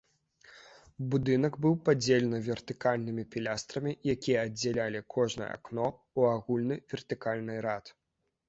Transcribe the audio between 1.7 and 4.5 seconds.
падзелены вертыкальнымі пілястрамі, якія